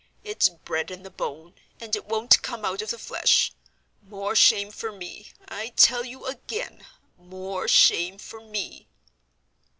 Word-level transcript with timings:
It's 0.23 0.49
bred 0.49 0.89
in 0.89 1.03
the 1.03 1.11
bone, 1.11 1.53
and 1.79 1.95
it 1.95 2.05
wunt 2.07 2.41
come 2.41 2.65
out 2.65 2.81
of 2.81 2.89
the 2.89 2.97
flesh. 2.97 3.51
More 4.01 4.35
shame 4.35 4.71
for 4.71 4.91
me, 4.91 5.31
I 5.47 5.73
tell 5.75 6.03
you 6.05 6.25
again—more 6.25 7.67
shame 7.67 8.17
for 8.17 8.41
me!" 8.41 8.87